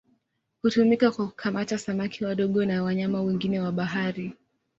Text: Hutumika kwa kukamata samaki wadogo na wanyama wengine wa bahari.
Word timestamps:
Hutumika 0.61 1.11
kwa 1.11 1.27
kukamata 1.27 1.77
samaki 1.77 2.25
wadogo 2.25 2.65
na 2.65 2.83
wanyama 2.83 3.21
wengine 3.21 3.59
wa 3.59 3.71
bahari. 3.71 4.33